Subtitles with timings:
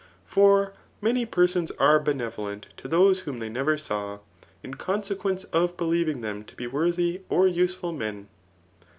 [0.25, 4.17] For many persons are benevolent to those whom they never saw,
[4.63, 8.27] in consequence of believing them to be worthy or useful men.